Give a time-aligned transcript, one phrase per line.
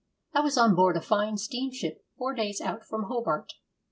[0.33, 3.53] I was on board a fine steamship four days out from Hobart.